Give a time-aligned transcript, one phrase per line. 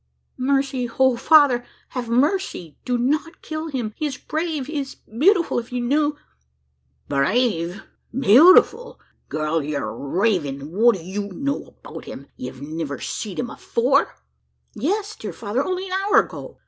[0.39, 0.89] "Mercy!
[0.97, 2.75] O father, have mercy!
[2.85, 3.93] Do not kill him.
[3.95, 5.59] He is brave he is beautiful!
[5.59, 6.15] If you knew"
[7.07, 7.83] "Brave!
[8.11, 8.99] beautiful?
[9.29, 10.71] gurl, yur ravin'!
[10.71, 12.25] What do you know about him?
[12.35, 14.15] Ye've niver seed him afore?"
[14.73, 15.63] "Yes, dear father!
[15.63, 16.57] only an hour ago.